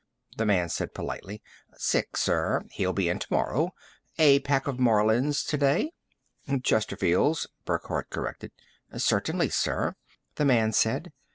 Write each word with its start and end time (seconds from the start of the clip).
The 0.37 0.47
man 0.47 0.67
said 0.69 0.95
politely, 0.95 1.43
"Sick, 1.77 2.17
sir. 2.17 2.63
He'll 2.71 2.91
be 2.91 3.07
in 3.07 3.19
tomorrow. 3.19 3.75
A 4.17 4.39
pack 4.39 4.65
of 4.65 4.79
Marlins 4.79 5.45
today?" 5.45 5.91
"Chesterfields," 6.63 7.45
Burckhardt 7.65 8.09
corrected. 8.09 8.51
"Certainly, 8.97 9.49
sir," 9.49 9.93
the 10.37 10.45
man 10.45 10.73
said. 10.73 11.11